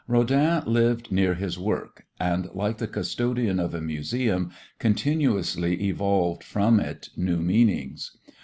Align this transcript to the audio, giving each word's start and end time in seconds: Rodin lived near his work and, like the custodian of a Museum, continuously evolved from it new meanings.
Rodin 0.07 0.63
lived 0.65 1.11
near 1.11 1.35
his 1.35 1.59
work 1.59 2.05
and, 2.19 2.49
like 2.55 2.79
the 2.79 2.87
custodian 2.87 3.59
of 3.59 3.75
a 3.75 3.81
Museum, 3.81 4.49
continuously 4.79 5.75
evolved 5.89 6.43
from 6.43 6.79
it 6.79 7.09
new 7.15 7.37
meanings. 7.37 8.17